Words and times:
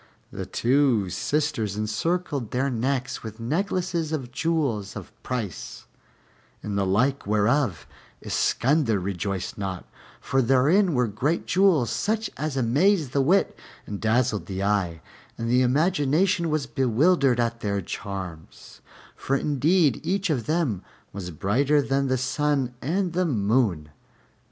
And 0.31 0.39
the 0.39 0.47
two 0.47 1.11
sisters 1.11 1.77
encircled 1.77 2.49
their 2.49 2.71
necks 2.71 3.21
with 3.21 3.39
necklaces 3.39 4.11
of 4.11 4.31
jewels 4.31 4.95
of 4.95 5.11
price, 5.21 5.85
in 6.63 6.73
the 6.75 6.87
like 6.87 7.27
whereof 7.27 7.85
Iskander 8.19 8.99
rejoiced 8.99 9.59
not, 9.59 9.85
for 10.19 10.41
therein 10.41 10.95
were 10.95 11.05
great 11.05 11.45
jewels 11.45 11.91
such 11.91 12.31
as 12.35 12.57
amazed 12.57 13.11
the 13.11 13.21
wit 13.21 13.55
and 13.85 14.01
dazzled 14.01 14.47
the 14.47 14.63
eye; 14.63 15.01
and 15.37 15.51
the 15.51 15.61
imagination 15.61 16.49
was 16.49 16.65
bewildered 16.65 17.39
at 17.39 17.59
their 17.59 17.79
charms, 17.79 18.81
for 19.15 19.35
indeed 19.35 20.01
each 20.03 20.31
of 20.31 20.47
them 20.47 20.81
was 21.13 21.29
brighter 21.29 21.79
than 21.79 22.07
the 22.07 22.17
sun 22.17 22.73
and 22.81 23.13
the 23.13 23.25
moon. 23.27 23.89